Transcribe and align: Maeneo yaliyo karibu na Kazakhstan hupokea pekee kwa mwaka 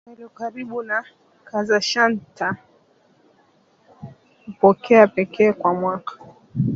Maeneo 0.05 0.11
yaliyo 0.13 0.29
karibu 0.37 0.83
na 0.83 1.03
Kazakhstan 1.43 2.19
hupokea 4.45 5.07
pekee 5.07 5.53
kwa 5.53 5.73
mwaka 5.73 6.17